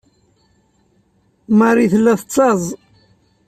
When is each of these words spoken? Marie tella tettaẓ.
Marie 1.57 1.91
tella 1.93 2.13
tettaẓ. 2.19 2.61